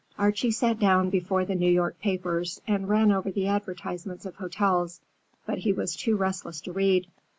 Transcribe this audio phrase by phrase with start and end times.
[0.17, 4.99] Archie sat down before the New York papers and ran over the advertisements of hotels,
[5.45, 7.05] but he was too restless to read.